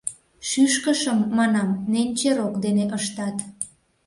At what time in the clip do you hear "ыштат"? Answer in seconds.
2.97-3.37